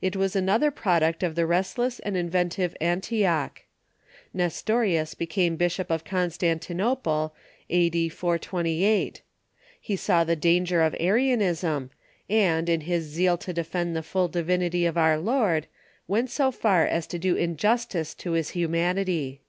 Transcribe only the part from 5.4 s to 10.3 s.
Bishop of Constantinople, a.d. 428. He saw